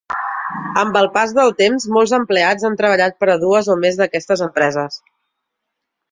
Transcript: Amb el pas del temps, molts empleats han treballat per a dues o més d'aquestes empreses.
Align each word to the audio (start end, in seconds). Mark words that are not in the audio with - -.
Amb 0.83 0.95
el 1.01 1.07
pas 1.17 1.33
del 1.39 1.51
temps, 1.59 1.83
molts 1.97 2.13
empleats 2.19 2.65
han 2.69 2.77
treballat 2.79 3.19
per 3.23 3.29
a 3.33 3.39
dues 3.43 3.69
o 3.75 3.79
més 3.83 3.99
d'aquestes 3.99 4.43
empreses. 4.47 4.97